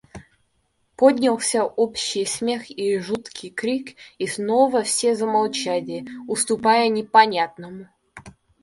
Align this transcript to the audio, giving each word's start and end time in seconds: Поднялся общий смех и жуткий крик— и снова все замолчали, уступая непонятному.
Поднялся 0.95 1.63
общий 1.63 2.25
смех 2.25 2.71
и 2.71 2.97
жуткий 2.97 3.51
крик— 3.51 3.95
и 4.17 4.25
снова 4.25 4.81
все 4.81 5.13
замолчали, 5.13 6.07
уступая 6.27 6.89
непонятному. 6.89 7.87